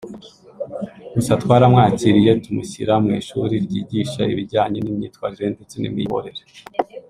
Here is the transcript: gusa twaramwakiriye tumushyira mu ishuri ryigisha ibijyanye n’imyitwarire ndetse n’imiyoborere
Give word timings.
gusa 1.13 1.31
twaramwakiriye 1.41 2.31
tumushyira 2.43 2.93
mu 3.03 3.11
ishuri 3.19 3.53
ryigisha 3.65 4.21
ibijyanye 4.33 4.79
n’imyitwarire 4.81 5.45
ndetse 5.55 5.75
n’imiyoborere 5.79 6.41